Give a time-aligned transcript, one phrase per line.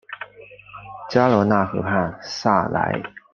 [1.11, 3.03] 加罗讷河畔萨莱。